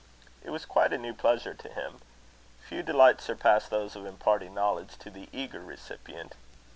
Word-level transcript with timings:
It 0.43 0.49
was 0.49 0.65
quite 0.65 0.91
a 0.93 0.97
new 0.97 1.13
pleasure 1.13 1.53
to 1.53 1.69
him. 1.69 2.01
Few 2.59 2.81
delights 2.81 3.23
surpass 3.23 3.69
those 3.69 3.95
of 3.95 4.03
imparting 4.03 4.55
knowledge 4.55 4.97
to 4.97 5.11
the 5.11 5.29
eager 5.31 5.59
recipient. 5.61 6.33